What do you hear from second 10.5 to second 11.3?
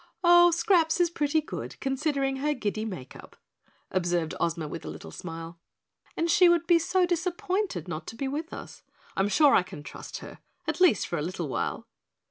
at least for a